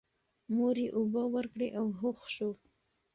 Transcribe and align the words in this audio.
مور 0.55 0.75
یې 0.83 0.87
اوبه 0.97 1.23
ورکړې 1.33 1.67
او 1.79 1.85
هوښ 1.99 2.19
شو. 2.35 2.51